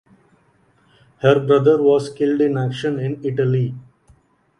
Her 1.19 1.39
brother 1.39 1.79
was 1.79 2.09
killed 2.11 2.41
in 2.41 2.57
action 2.57 2.97
in 2.97 3.23
Italy. 3.23 3.75